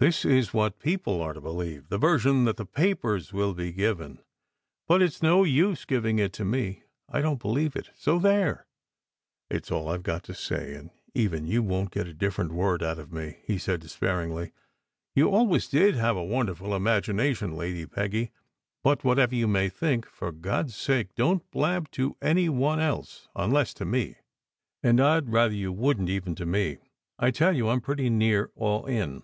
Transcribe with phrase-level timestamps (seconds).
[0.00, 4.18] This is what people are to believe, the version that the papers will be given.
[4.86, 6.82] But it s no use giving it to me.
[7.08, 7.88] I don t believe it.
[7.94, 8.66] So there!"
[9.50, 12.12] "It s all I ve got to say, and even you won t get a
[12.12, 14.52] dif ferent word out of me," he said despairingly.
[15.14, 18.30] "You al ways did have a wonderful imagination, Lady Peggy,
[18.82, 22.78] but whatever you may think, for God s sake don t blab to any one
[22.78, 24.16] else, unless to me;
[24.82, 26.76] and I d rather you wouldn t even to me.
[27.18, 29.22] I tell you, I m pretty near all in."